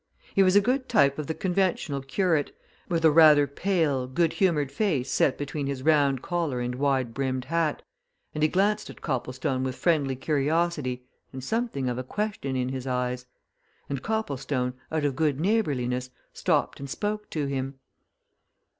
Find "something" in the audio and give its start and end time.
11.43-11.87